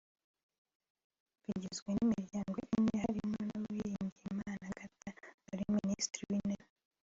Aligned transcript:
bagizwe 1.45 1.89
n’imiryango 1.93 2.57
ine 2.75 2.95
harimo 3.03 3.37
na 3.47 3.55
Uwiringiyimana 3.59 4.63
Agathe 4.69 5.09
wari 5.47 5.63
Minisitiri 5.75 6.23
w’Intebe 6.29 6.67